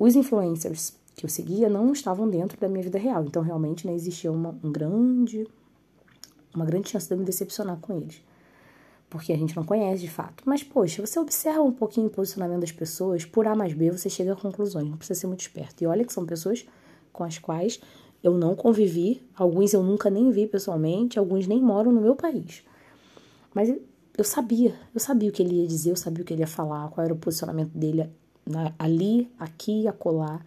Os 0.00 0.16
influencers 0.16 0.94
que 1.14 1.26
eu 1.26 1.28
seguia 1.28 1.68
não 1.68 1.92
estavam 1.92 2.26
dentro 2.26 2.58
da 2.58 2.66
minha 2.66 2.82
vida 2.82 2.98
real. 2.98 3.22
Então, 3.22 3.42
realmente, 3.42 3.86
né, 3.86 3.94
existia 3.94 4.32
uma, 4.32 4.58
um 4.64 4.72
grande, 4.72 5.46
uma 6.54 6.64
grande 6.64 6.88
chance 6.88 7.06
de 7.06 7.12
eu 7.12 7.18
me 7.18 7.24
decepcionar 7.26 7.76
com 7.76 7.94
eles. 7.94 8.22
Porque 9.10 9.30
a 9.30 9.36
gente 9.36 9.54
não 9.54 9.62
conhece 9.62 10.00
de 10.00 10.08
fato. 10.08 10.42
Mas, 10.46 10.62
poxa, 10.62 11.06
você 11.06 11.20
observa 11.20 11.60
um 11.60 11.70
pouquinho 11.70 12.06
o 12.06 12.10
posicionamento 12.10 12.60
das 12.60 12.72
pessoas, 12.72 13.26
por 13.26 13.46
A 13.46 13.54
mais 13.54 13.74
B 13.74 13.90
você 13.90 14.08
chega 14.08 14.32
a 14.32 14.36
conclusões, 14.36 14.88
não 14.88 14.96
precisa 14.96 15.20
ser 15.20 15.26
muito 15.26 15.40
esperto. 15.40 15.82
E 15.84 15.86
olha 15.86 16.02
que 16.02 16.14
são 16.14 16.24
pessoas 16.24 16.64
com 17.12 17.22
as 17.22 17.38
quais 17.38 17.78
eu 18.24 18.32
não 18.32 18.54
convivi, 18.54 19.22
alguns 19.36 19.74
eu 19.74 19.82
nunca 19.82 20.08
nem 20.08 20.30
vi 20.30 20.46
pessoalmente, 20.46 21.18
alguns 21.18 21.46
nem 21.46 21.60
moram 21.60 21.92
no 21.92 22.00
meu 22.00 22.16
país. 22.16 22.64
Mas 23.52 23.68
eu 24.16 24.24
sabia, 24.24 24.74
eu 24.94 25.00
sabia 25.00 25.28
o 25.28 25.32
que 25.32 25.42
ele 25.42 25.56
ia 25.56 25.66
dizer, 25.66 25.90
eu 25.90 25.96
sabia 25.96 26.22
o 26.22 26.26
que 26.26 26.32
ele 26.32 26.40
ia 26.40 26.46
falar, 26.46 26.88
qual 26.88 27.04
era 27.04 27.12
o 27.12 27.18
posicionamento 27.18 27.76
dele 27.76 28.08
ali, 28.78 29.30
aqui 29.38 29.82
e 29.82 29.88
acolá. 29.88 30.40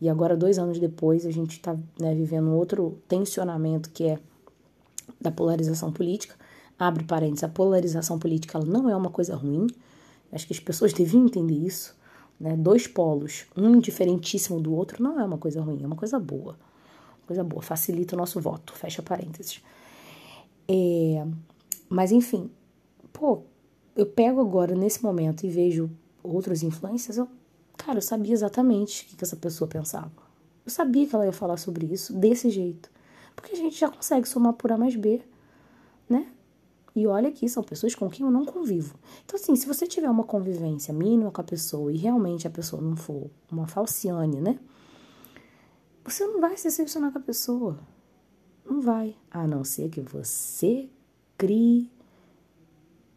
E 0.00 0.08
agora, 0.08 0.36
dois 0.36 0.58
anos 0.58 0.78
depois, 0.78 1.24
a 1.24 1.30
gente 1.30 1.52
está 1.52 1.76
né, 1.98 2.14
vivendo 2.14 2.50
outro 2.52 2.98
tensionamento 3.08 3.90
que 3.90 4.04
é 4.04 4.18
da 5.20 5.30
polarização 5.30 5.92
política 5.92 6.36
abre 6.78 7.04
parênteses, 7.04 7.44
a 7.44 7.48
polarização 7.48 8.18
política 8.18 8.58
ela 8.58 8.66
não 8.66 8.88
é 8.88 8.96
uma 8.96 9.10
coisa 9.10 9.34
ruim. 9.34 9.66
Acho 10.30 10.46
que 10.46 10.52
as 10.52 10.60
pessoas 10.60 10.92
deviam 10.94 11.24
entender 11.24 11.54
isso. 11.54 11.96
Né? 12.38 12.56
Dois 12.56 12.86
polos, 12.86 13.46
um 13.56 13.78
diferentíssimo 13.78 14.60
do 14.60 14.74
outro, 14.74 15.02
não 15.02 15.18
é 15.18 15.24
uma 15.24 15.38
coisa 15.38 15.60
ruim, 15.62 15.82
é 15.82 15.86
uma 15.86 15.96
coisa 15.96 16.18
boa. 16.18 16.56
Coisa 17.26 17.42
boa, 17.42 17.62
facilita 17.62 18.14
o 18.14 18.18
nosso 18.18 18.40
voto, 18.40 18.72
fecha 18.74 19.02
parênteses. 19.02 19.60
É, 20.68 21.26
mas 21.88 22.12
enfim, 22.12 22.50
pô, 23.12 23.42
eu 23.96 24.06
pego 24.06 24.40
agora 24.40 24.76
nesse 24.76 25.02
momento 25.02 25.44
e 25.44 25.50
vejo 25.50 25.90
outros 26.22 26.62
influências, 26.62 27.16
eu, 27.16 27.28
cara, 27.76 27.98
eu 27.98 28.02
sabia 28.02 28.32
exatamente 28.32 29.04
o 29.04 29.16
que, 29.16 29.24
essa 29.24 29.36
pessoa 29.36 29.68
pensava. 29.68 30.12
Eu 30.64 30.70
sabia 30.70 31.06
que 31.06 31.14
ela 31.14 31.26
ia 31.26 31.32
falar 31.32 31.56
sobre 31.56 31.86
isso 31.86 32.12
desse 32.12 32.50
jeito. 32.50 32.90
Porque 33.34 33.52
a 33.52 33.56
gente 33.56 33.78
já 33.78 33.88
consegue 33.88 34.28
somar 34.28 34.54
por 34.54 34.72
A 34.72 34.78
mais 34.78 34.96
B, 34.96 35.22
né? 36.08 36.32
E 36.94 37.06
olha 37.06 37.30
que 37.30 37.48
são 37.48 37.62
pessoas 37.62 37.94
com 37.94 38.08
quem 38.08 38.24
eu 38.24 38.32
não 38.32 38.46
convivo. 38.46 38.98
Então, 39.24 39.38
assim, 39.38 39.54
se 39.54 39.66
você 39.66 39.86
tiver 39.86 40.08
uma 40.08 40.24
convivência 40.24 40.94
mínima 40.94 41.30
com 41.30 41.40
a 41.40 41.44
pessoa 41.44 41.92
e 41.92 41.96
realmente 41.96 42.46
a 42.46 42.50
pessoa 42.50 42.80
não 42.80 42.96
for 42.96 43.30
uma 43.52 43.66
falciane, 43.66 44.40
né? 44.40 44.58
Você 46.04 46.26
não 46.26 46.40
vai 46.40 46.56
se 46.56 46.64
decepcionar 46.64 47.12
com 47.12 47.18
a 47.18 47.22
pessoa. 47.22 47.78
Não 48.64 48.80
vai. 48.80 49.14
A 49.30 49.46
não 49.46 49.62
ser 49.62 49.90
que 49.90 50.00
você 50.00 50.88
crie 51.36 51.90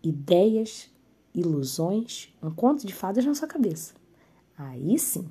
ideias, 0.04 0.90
ilusões, 1.34 2.34
um 2.42 2.52
conto 2.52 2.86
de 2.86 2.94
fadas 2.94 3.26
na 3.26 3.34
sua 3.34 3.48
cabeça. 3.48 3.94
Aí 4.60 5.00
sim. 5.00 5.26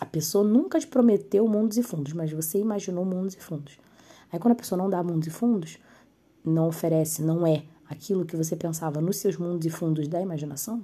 A 0.00 0.06
pessoa 0.06 0.42
nunca 0.42 0.80
te 0.80 0.86
prometeu 0.86 1.46
mundos 1.46 1.76
e 1.76 1.82
fundos, 1.82 2.14
mas 2.14 2.32
você 2.32 2.58
imaginou 2.58 3.04
mundos 3.04 3.34
e 3.34 3.40
fundos. 3.40 3.78
Aí 4.32 4.38
quando 4.38 4.52
a 4.52 4.56
pessoa 4.56 4.78
não 4.78 4.88
dá 4.88 5.02
mundos 5.02 5.28
e 5.28 5.30
fundos, 5.30 5.78
não 6.42 6.66
oferece, 6.68 7.22
não 7.22 7.46
é 7.46 7.64
aquilo 7.86 8.24
que 8.24 8.34
você 8.34 8.56
pensava 8.56 8.98
nos 9.00 9.18
seus 9.18 9.36
mundos 9.36 9.66
e 9.66 9.70
fundos 9.70 10.08
da 10.08 10.22
imaginação, 10.22 10.82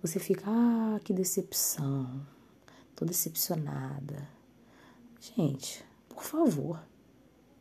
você 0.00 0.18
fica, 0.18 0.44
ah, 0.46 0.98
que 1.04 1.12
decepção, 1.12 2.22
tô 2.96 3.04
decepcionada. 3.04 4.26
Gente, 5.20 5.84
por 6.08 6.22
favor, 6.22 6.80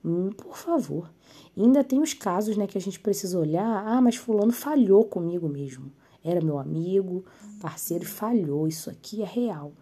hum, 0.04 0.30
por 0.32 0.56
favor. 0.58 1.12
E 1.56 1.62
ainda 1.62 1.84
tem 1.84 2.02
os 2.02 2.14
casos, 2.14 2.56
né, 2.56 2.66
que 2.66 2.78
a 2.78 2.82
gente 2.82 3.00
precisa 3.00 3.38
olhar, 3.38 3.86
ah, 3.86 4.02
mas 4.02 4.16
fulano 4.16 4.54
falhou 4.54 5.04
comigo 5.04 5.50
mesmo. 5.50 5.92
Era 6.24 6.42
meu 6.42 6.58
amigo, 6.58 7.26
parceiro, 7.60 8.06
falhou, 8.06 8.68
isso 8.68 8.90
aqui 8.90 9.22
é 9.22 9.26
real. 9.26 9.74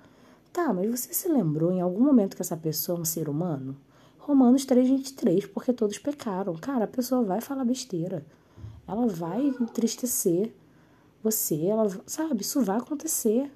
Tá, 0.52 0.74
mas 0.74 0.90
você 0.90 1.14
se 1.14 1.30
lembrou 1.30 1.72
em 1.72 1.82
algum 1.82 2.04
momento 2.04 2.36
que 2.36 2.42
essa 2.42 2.58
pessoa 2.58 2.98
é 2.98 3.02
um 3.02 3.06
ser 3.06 3.30
humano? 3.30 3.78
Romanos 4.18 4.66
3,23, 4.66 5.48
porque 5.52 5.72
todos 5.72 5.98
pecaram. 5.98 6.56
Cara, 6.56 6.86
a 6.86 6.88
pessoa 6.88 7.24
vai 7.24 7.42
falar 7.42 7.64
besteira. 7.64 8.26
Ela 8.88 9.08
vai 9.08 9.48
entristecer 9.48 10.54
você, 11.24 11.68
ela, 11.68 11.88
sabe, 12.06 12.42
isso 12.42 12.62
vai 12.62 12.78
acontecer. 12.78 13.52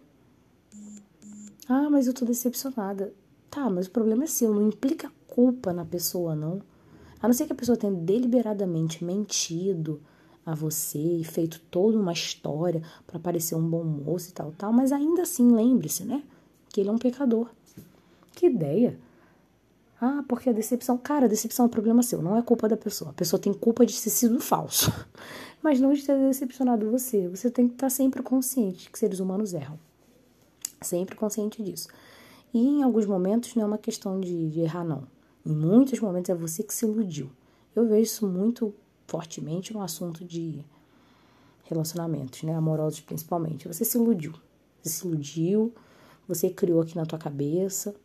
Ah, 1.68 1.90
mas 1.90 2.08
eu 2.08 2.14
tô 2.14 2.24
decepcionada. 2.24 3.14
Tá, 3.50 3.70
mas 3.70 3.88
o 3.88 3.92
problema 3.92 4.24
é 4.24 4.28
seu, 4.28 4.54
não 4.54 4.68
implica 4.68 5.12
culpa 5.28 5.74
na 5.74 5.84
pessoa, 5.84 6.36
não. 6.36 6.62
A 7.22 7.28
não 7.28 7.34
ser 7.34 7.46
que 7.46 7.54
a 7.54 7.56
pessoa 7.56 7.78
tenha 7.78 7.94
deliberadamente 7.94 9.04
mentido 9.04 10.02
a 10.46 10.54
você 10.54 11.00
e 11.00 11.24
feito 11.24 11.60
toda 11.72 11.98
uma 11.98 12.14
história 12.14 12.82
para 13.08 13.20
parecer 13.20 13.56
um 13.56 13.68
bom 13.68 13.84
moço 13.84 14.30
e 14.30 14.34
tal, 14.34 14.52
tal, 14.52 14.72
mas 14.72 14.92
ainda 14.92 15.24
assim 15.24 15.52
lembre-se, 15.52 16.04
né, 16.04 16.24
que 16.70 16.80
ele 16.80 16.90
é 16.90 16.92
um 16.92 16.98
pecador. 16.98 17.50
Que 18.34 18.48
ideia! 18.48 19.00
Ah, 20.00 20.24
porque 20.28 20.50
a 20.50 20.54
decepção. 20.54 20.98
Cara, 20.98 21.26
a 21.26 21.30
decepção 21.30 21.66
é 21.66 21.68
um 21.68 21.72
problema 21.72 22.04
seu, 22.04 22.22
não 22.22 22.38
é 22.38 22.42
culpa 22.42 22.68
da 22.68 22.76
pessoa. 22.76 23.12
A 23.12 23.14
pessoa 23.14 23.40
tem 23.40 23.54
culpa 23.54 23.86
de 23.86 24.00
ter 24.00 24.10
sido 24.10 24.40
falso, 24.40 24.92
mas 25.64 25.80
não 25.80 25.94
de 25.94 26.06
ter 26.06 26.18
decepcionado 26.18 26.92
você. 26.92 27.28
Você 27.30 27.50
tem 27.50 27.68
que 27.68 27.76
estar 27.76 27.90
sempre 27.90 28.22
consciente 28.22 28.92
que 28.92 29.00
seres 29.00 29.20
humanos 29.20 29.54
erram. 29.54 29.80
Sempre 30.82 31.16
consciente 31.16 31.64
disso. 31.64 31.88
E 32.54 32.60
em 32.60 32.84
alguns 32.84 33.06
momentos 33.06 33.56
não 33.56 33.64
é 33.64 33.66
uma 33.66 33.78
questão 33.78 34.20
de, 34.20 34.50
de 34.50 34.60
errar, 34.60 34.84
não. 34.84 35.08
Em 35.46 35.54
muitos 35.54 36.00
momentos 36.00 36.30
é 36.30 36.36
você 36.36 36.62
que 36.62 36.74
se 36.74 36.86
iludiu. 36.86 37.32
Eu 37.76 37.88
vejo 37.88 38.04
isso 38.04 38.28
muito 38.28 38.74
fortemente 39.08 39.74
no 39.74 39.82
assunto 39.82 40.24
de 40.24 40.64
relacionamentos, 41.64 42.44
né? 42.44 42.54
Amorosos 42.54 43.02
principalmente. 43.02 43.68
Você 43.68 43.84
se 43.86 43.98
iludiu. 43.98 44.34
Você 44.82 44.90
se 44.90 45.08
iludiu, 45.08 45.74
você 46.28 46.50
criou 46.50 46.82
aqui 46.82 46.96
na 46.96 47.06
tua 47.06 47.18
cabeça 47.18 47.96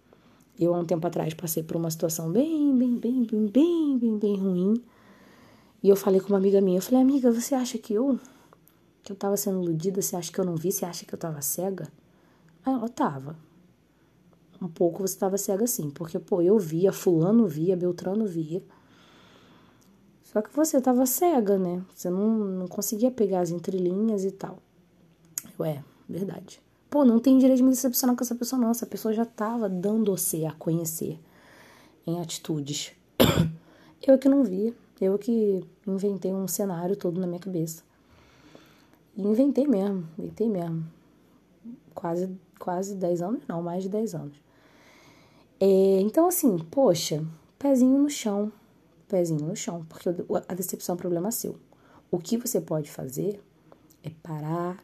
eu, 0.61 0.75
há 0.75 0.78
um 0.78 0.85
tempo 0.85 1.07
atrás, 1.07 1.33
passei 1.33 1.62
por 1.62 1.76
uma 1.76 1.90
situação 1.90 2.30
bem, 2.30 2.76
bem, 2.76 2.99
bem, 2.99 3.25
bem, 3.25 3.47
bem, 3.47 3.99
bem, 3.99 4.19
bem 4.19 4.37
ruim. 4.37 4.75
E 5.83 5.88
eu 5.88 5.97
falei 5.97 6.21
com 6.21 6.28
uma 6.28 6.37
amiga 6.37 6.61
minha, 6.61 6.76
eu 6.76 6.83
falei, 6.83 7.00
amiga, 7.00 7.33
você 7.33 7.54
acha 7.54 7.78
que 7.78 7.95
eu 7.95 8.21
que 9.02 9.11
eu 9.11 9.16
tava 9.16 9.35
sendo 9.38 9.62
iludida, 9.62 10.02
você 10.02 10.14
acha 10.14 10.30
que 10.30 10.38
eu 10.38 10.45
não 10.45 10.54
vi, 10.54 10.71
você 10.71 10.85
acha 10.85 11.07
que 11.07 11.14
eu 11.14 11.19
tava 11.19 11.40
cega? 11.40 11.90
Aí 12.62 12.75
ela 12.75 12.90
tava. 12.90 13.35
Um 14.61 14.69
pouco 14.69 15.00
você 15.00 15.16
tava 15.19 15.38
cega 15.38 15.66
sim, 15.66 15.88
porque, 15.88 16.19
pô, 16.19 16.42
eu 16.42 16.59
via, 16.59 16.92
fulano 16.92 17.47
via, 17.47 17.75
Beltrano 17.75 18.26
via. 18.26 18.62
Só 20.32 20.40
que 20.40 20.54
você 20.54 20.80
tava 20.80 21.06
cega, 21.06 21.58
né? 21.58 21.82
Você 21.92 22.08
não, 22.08 22.28
não 22.28 22.68
conseguia 22.68 23.10
pegar 23.10 23.40
as 23.40 23.50
entrelinhas 23.50 24.25
e 24.25 24.30
tal. 24.30 24.58
Ué, 25.58 25.82
verdade. 26.08 26.62
Pô, 26.88 27.04
não 27.04 27.18
tem 27.18 27.37
direito 27.37 27.58
de 27.58 27.64
me 27.64 27.70
decepcionar 27.70 28.14
com 28.14 28.22
essa 28.22 28.37
pessoa, 28.37 28.62
não. 28.62 28.70
Essa 28.70 28.87
pessoa 28.87 29.12
já 29.12 29.25
tava 29.25 29.68
dando 29.68 30.16
você 30.16 30.44
a 30.44 30.52
conhecer 30.52 31.18
em 32.06 32.20
atitudes. 32.20 32.92
Eu 34.06 34.18
que 34.18 34.28
não 34.28 34.44
vi. 34.44 34.72
Eu 35.00 35.18
que 35.18 35.64
inventei 35.84 36.32
um 36.32 36.46
cenário 36.46 36.94
todo 36.94 37.20
na 37.20 37.26
minha 37.26 37.40
cabeça. 37.40 37.82
Inventei 39.16 39.66
mesmo, 39.66 40.06
inventei 40.16 40.49
mesmo. 40.49 40.87
Quase, 41.92 42.30
quase 42.58 42.94
10 42.94 43.22
anos, 43.22 43.42
não, 43.49 43.60
mais 43.62 43.82
de 43.82 43.88
10 43.88 44.14
anos. 44.14 44.37
É, 45.58 46.00
então, 46.00 46.28
assim, 46.28 46.56
poxa, 46.70 47.25
pezinho 47.58 47.99
no 47.99 48.08
chão, 48.08 48.52
pezinho 49.11 49.45
no 49.45 49.57
chão, 49.57 49.85
porque 49.88 50.09
a 50.49 50.55
decepção 50.55 50.95
é 50.95 50.97
um 50.97 50.99
problema 50.99 51.31
seu. 51.31 51.59
O 52.11 52.19
que 52.19 52.37
você 52.37 52.61
pode 52.61 52.90
fazer 52.90 53.43
é 54.02 54.11
parar 54.23 54.83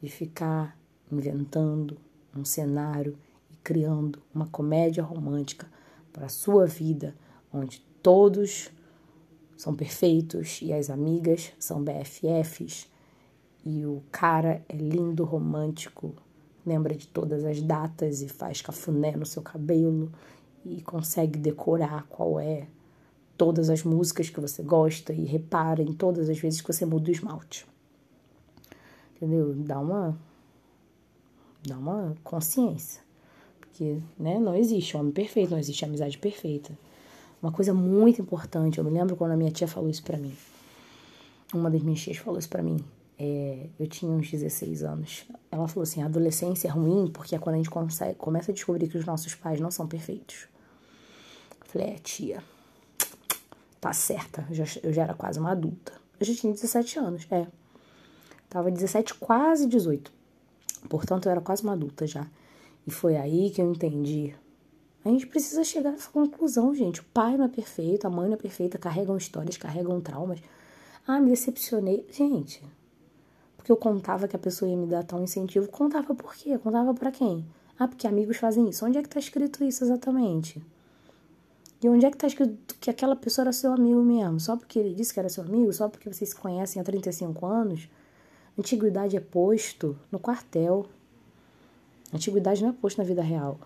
de 0.00 0.08
ficar 0.08 0.78
inventando 1.10 1.98
um 2.34 2.44
cenário 2.44 3.18
e 3.50 3.56
criando 3.56 4.22
uma 4.34 4.46
comédia 4.46 5.02
romântica 5.02 5.66
para 6.12 6.26
a 6.26 6.30
sua 6.30 6.66
vida, 6.66 7.14
onde 7.52 7.80
todos 8.02 8.70
são 9.56 9.74
perfeitos 9.74 10.60
e 10.62 10.72
as 10.72 10.90
amigas 10.90 11.52
são 11.58 11.82
BFFs 11.82 12.88
e 13.64 13.84
o 13.84 14.02
cara 14.12 14.62
é 14.68 14.76
lindo, 14.76 15.24
romântico, 15.24 16.14
lembra 16.64 16.94
de 16.94 17.08
todas 17.08 17.44
as 17.44 17.60
datas 17.60 18.22
e 18.22 18.28
faz 18.28 18.60
cafuné 18.60 19.16
no 19.16 19.26
seu 19.26 19.42
cabelo 19.42 20.12
e 20.64 20.80
consegue 20.82 21.38
decorar 21.38 22.06
qual 22.08 22.38
é 22.38 22.68
todas 23.36 23.70
as 23.70 23.82
músicas 23.82 24.28
que 24.28 24.40
você 24.40 24.62
gosta 24.62 25.12
e 25.12 25.24
repara 25.24 25.82
em 25.82 25.92
todas 25.92 26.28
as 26.28 26.38
vezes 26.38 26.60
que 26.60 26.72
você 26.72 26.84
muda 26.84 27.08
o 27.08 27.12
esmalte. 27.12 27.66
Entendeu? 29.16 29.54
Dá 29.54 29.78
uma 29.78 30.16
dá 31.66 31.76
uma 31.76 32.14
consciência. 32.22 33.02
Porque, 33.60 33.98
né, 34.18 34.38
não 34.38 34.54
existe 34.54 34.96
homem 34.96 35.12
perfeito, 35.12 35.50
não 35.50 35.58
existe 35.58 35.84
amizade 35.84 36.16
perfeita. 36.16 36.76
Uma 37.42 37.52
coisa 37.52 37.74
muito 37.74 38.22
importante, 38.22 38.78
eu 38.78 38.84
me 38.84 38.90
lembro 38.90 39.16
quando 39.16 39.32
a 39.32 39.36
minha 39.36 39.50
tia 39.50 39.68
falou 39.68 39.90
isso 39.90 40.02
para 40.02 40.16
mim. 40.16 40.34
Uma 41.52 41.70
das 41.70 41.82
minhas 41.82 42.00
tias 42.00 42.16
falou 42.16 42.38
isso 42.38 42.48
para 42.48 42.62
mim. 42.62 42.82
É, 43.18 43.68
eu 43.78 43.86
tinha 43.86 44.10
uns 44.10 44.30
16 44.30 44.82
anos. 44.82 45.26
Ela 45.50 45.68
falou 45.68 45.82
assim: 45.84 46.02
a 46.02 46.06
adolescência 46.06 46.68
é 46.68 46.70
ruim 46.70 47.08
porque 47.08 47.34
é 47.34 47.38
quando 47.38 47.54
a 47.54 47.58
gente 47.58 47.70
consegue, 47.70 48.14
começa 48.14 48.50
a 48.50 48.54
descobrir 48.54 48.88
que 48.88 48.98
os 48.98 49.04
nossos 49.04 49.34
pais 49.34 49.60
não 49.60 49.70
são 49.70 49.86
perfeitos. 49.86 50.48
Eu 51.60 51.66
falei: 51.66 51.88
é, 51.88 51.98
tia, 51.98 52.42
tá 53.86 53.92
certa. 53.92 54.44
Eu 54.48 54.54
já, 54.54 54.64
eu 54.82 54.92
já 54.92 55.02
era 55.02 55.14
quase 55.14 55.38
uma 55.38 55.52
adulta. 55.52 55.92
Eu 56.18 56.26
já 56.26 56.34
tinha 56.34 56.52
17 56.52 56.98
anos, 56.98 57.26
é. 57.30 57.46
Tava 58.48 58.70
17, 58.70 59.14
quase 59.14 59.66
18. 59.66 60.12
Portanto, 60.88 61.26
eu 61.26 61.32
era 61.32 61.40
quase 61.40 61.62
uma 61.62 61.72
adulta 61.72 62.06
já. 62.06 62.26
E 62.86 62.90
foi 62.90 63.16
aí 63.16 63.50
que 63.50 63.60
eu 63.60 63.70
entendi. 63.70 64.34
A 65.04 65.08
gente 65.08 65.26
precisa 65.26 65.62
chegar 65.62 65.92
nessa 65.92 66.10
conclusão, 66.10 66.74
gente. 66.74 67.00
O 67.00 67.04
pai 67.04 67.36
não 67.36 67.44
é 67.44 67.48
perfeito, 67.48 68.06
a 68.06 68.10
mãe 68.10 68.26
não 68.26 68.34
é 68.34 68.36
perfeita, 68.36 68.76
carregam 68.76 69.16
histórias, 69.16 69.56
carregam 69.56 70.00
traumas. 70.00 70.40
Ah, 71.06 71.20
me 71.20 71.30
decepcionei. 71.30 72.04
Gente, 72.10 72.62
porque 73.56 73.70
eu 73.70 73.76
contava 73.76 74.26
que 74.26 74.34
a 74.34 74.38
pessoa 74.38 74.68
ia 74.68 74.76
me 74.76 74.86
dar 74.86 75.04
tal 75.04 75.22
incentivo. 75.22 75.68
Contava 75.68 76.12
por 76.12 76.34
quê? 76.34 76.58
Contava 76.58 76.92
para 76.92 77.12
quem? 77.12 77.46
Ah, 77.78 77.86
porque 77.86 78.06
amigos 78.08 78.36
fazem 78.38 78.68
isso. 78.68 78.84
Onde 78.84 78.98
é 78.98 79.02
que 79.02 79.08
tá 79.08 79.20
escrito 79.20 79.62
isso 79.62 79.84
exatamente? 79.84 80.60
E 81.86 81.88
onde 81.88 82.04
é 82.04 82.10
que 82.10 82.16
tá 82.16 82.26
escrito 82.26 82.74
que 82.80 82.90
aquela 82.90 83.14
pessoa 83.14 83.44
era 83.44 83.52
seu 83.52 83.72
amigo 83.72 84.02
mesmo? 84.02 84.40
Só 84.40 84.56
porque 84.56 84.76
ele 84.76 84.92
disse 84.92 85.14
que 85.14 85.20
era 85.20 85.28
seu 85.28 85.44
amigo? 85.44 85.72
Só 85.72 85.88
porque 85.88 86.12
vocês 86.12 86.30
se 86.30 86.34
conhecem 86.34 86.82
há 86.82 86.84
35 86.84 87.46
anos? 87.46 87.88
Antiguidade 88.58 89.16
é 89.16 89.20
posto 89.20 89.96
no 90.10 90.18
quartel. 90.18 90.86
Antiguidade 92.12 92.60
não 92.60 92.70
é 92.70 92.72
posto 92.72 92.98
na 92.98 93.04
vida 93.04 93.22
real. 93.22 93.60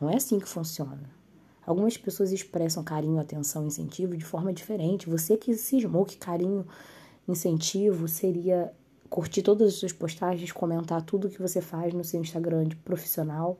Não 0.00 0.10
é 0.10 0.16
assim 0.16 0.40
que 0.40 0.48
funciona. 0.48 1.08
Algumas 1.64 1.96
pessoas 1.96 2.32
expressam 2.32 2.82
carinho, 2.82 3.20
atenção, 3.20 3.64
incentivo 3.64 4.16
de 4.16 4.24
forma 4.24 4.52
diferente. 4.52 5.08
Você 5.08 5.36
que 5.36 5.54
cismou 5.54 6.04
que 6.04 6.16
carinho, 6.16 6.66
incentivo 7.28 8.08
seria 8.08 8.72
curtir 9.08 9.42
todas 9.42 9.68
as 9.68 9.74
suas 9.74 9.92
postagens, 9.92 10.50
comentar 10.50 11.02
tudo 11.02 11.30
que 11.30 11.40
você 11.40 11.60
faz 11.60 11.94
no 11.94 12.02
seu 12.02 12.20
Instagram 12.20 12.64
de 12.64 12.74
profissional. 12.74 13.56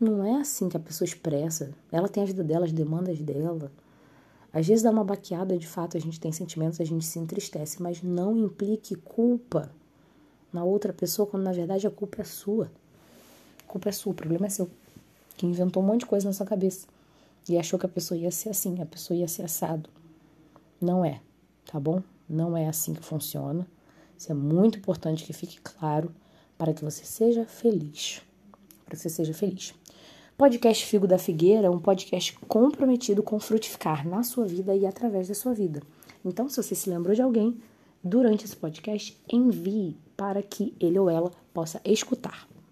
Não 0.00 0.24
é 0.24 0.40
assim 0.40 0.68
que 0.68 0.76
a 0.76 0.80
pessoa 0.80 1.06
expressa. 1.06 1.74
Ela 1.90 2.08
tem 2.08 2.22
a 2.22 2.26
vida 2.26 2.44
dela, 2.44 2.64
as 2.64 2.72
demandas 2.72 3.18
dela. 3.20 3.72
Às 4.52 4.66
vezes 4.66 4.82
dá 4.82 4.90
uma 4.90 5.02
baqueada, 5.02 5.58
de 5.58 5.66
fato, 5.66 5.96
a 5.96 6.00
gente 6.00 6.20
tem 6.20 6.30
sentimentos, 6.30 6.80
a 6.80 6.84
gente 6.84 7.04
se 7.04 7.18
entristece, 7.18 7.82
mas 7.82 8.00
não 8.00 8.36
implique 8.36 8.94
culpa 8.94 9.70
na 10.52 10.62
outra 10.64 10.92
pessoa, 10.92 11.26
quando 11.26 11.42
na 11.42 11.52
verdade 11.52 11.86
a 11.86 11.90
culpa 11.90 12.22
é 12.22 12.24
sua. 12.24 12.70
A 13.64 13.70
culpa 13.70 13.88
é 13.88 13.92
sua, 13.92 14.12
o 14.12 14.14
problema 14.14 14.46
é 14.46 14.48
seu. 14.48 14.70
Que 15.36 15.46
inventou 15.46 15.82
um 15.82 15.86
monte 15.86 16.00
de 16.00 16.06
coisa 16.06 16.28
na 16.28 16.32
sua 16.32 16.46
cabeça. 16.46 16.86
E 17.48 17.58
achou 17.58 17.78
que 17.78 17.86
a 17.86 17.88
pessoa 17.88 18.16
ia 18.16 18.30
ser 18.30 18.50
assim, 18.50 18.80
a 18.80 18.86
pessoa 18.86 19.18
ia 19.18 19.28
ser 19.28 19.42
assado. 19.42 19.90
Não 20.80 21.04
é, 21.04 21.20
tá 21.66 21.78
bom? 21.80 22.02
Não 22.28 22.56
é 22.56 22.68
assim 22.68 22.94
que 22.94 23.04
funciona. 23.04 23.66
Isso 24.16 24.30
é 24.30 24.34
muito 24.34 24.78
importante 24.78 25.24
que 25.24 25.32
fique 25.32 25.60
claro 25.60 26.14
para 26.56 26.72
que 26.72 26.84
você 26.84 27.04
seja 27.04 27.44
feliz. 27.44 28.22
Para 28.84 28.96
que 28.96 29.02
você 29.02 29.08
seja 29.08 29.34
feliz. 29.34 29.74
Podcast 30.38 30.86
Figo 30.86 31.08
da 31.08 31.18
Figueira 31.18 31.66
é 31.66 31.70
um 31.70 31.80
podcast 31.80 32.32
comprometido 32.46 33.24
com 33.24 33.40
frutificar 33.40 34.06
na 34.06 34.22
sua 34.22 34.46
vida 34.46 34.72
e 34.72 34.86
através 34.86 35.26
da 35.26 35.34
sua 35.34 35.52
vida. 35.52 35.82
Então, 36.24 36.48
se 36.48 36.62
você 36.62 36.76
se 36.76 36.88
lembrou 36.88 37.12
de 37.12 37.20
alguém 37.20 37.60
durante 38.04 38.44
esse 38.44 38.54
podcast, 38.54 39.20
envie 39.28 39.96
para 40.16 40.40
que 40.40 40.76
ele 40.78 40.96
ou 40.96 41.10
ela 41.10 41.32
possa 41.52 41.80
escutar. 41.84 42.46